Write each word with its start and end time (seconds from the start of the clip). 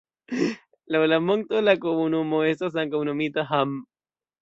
Laŭ 0.95 1.01
la 1.11 1.19
monto 1.27 1.63
la 1.67 1.77
komunumo 1.85 2.43
estas 2.55 2.83
ankaŭ 2.85 3.07
nomita 3.11 3.49
Hamm. 3.55 3.81